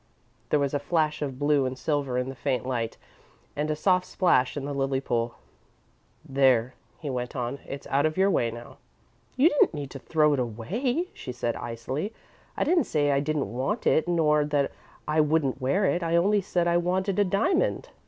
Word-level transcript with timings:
There 0.49 0.57
was 0.59 0.73
a 0.73 0.79
flash 0.79 1.21
of 1.21 1.37
blue 1.37 1.67
and 1.67 1.77
silver 1.77 2.17
in 2.17 2.27
the 2.27 2.33
faint 2.33 2.65
light, 2.65 2.97
and 3.55 3.69
a 3.69 3.75
soft 3.75 4.07
splash 4.07 4.57
in 4.57 4.65
the 4.65 4.73
lily 4.73 4.99
pool. 4.99 5.35
"There," 6.27 6.73
he 6.97 7.07
went 7.11 7.35
on, 7.35 7.59
"it's 7.67 7.85
out 7.85 8.07
of 8.07 8.17
your 8.17 8.31
way 8.31 8.49
now." 8.49 8.77
"You 9.37 9.49
didn't 9.49 9.75
need 9.75 9.91
to 9.91 9.99
throw 9.99 10.33
it 10.33 10.39
away," 10.39 11.09
she 11.13 11.31
said, 11.31 11.55
icily. 11.55 12.15
"I 12.57 12.63
didn't 12.63 12.85
say 12.85 13.11
I 13.11 13.19
didn't 13.19 13.53
want 13.53 13.85
it, 13.85 14.07
nor 14.07 14.43
that 14.43 14.71
I 15.07 15.21
wouldn't 15.21 15.61
wear 15.61 15.85
it. 15.85 16.01
I 16.01 16.15
only 16.15 16.41
said 16.41 16.67
I 16.67 16.77
wanted 16.77 17.19
a 17.19 17.23
diamond." 17.23 17.89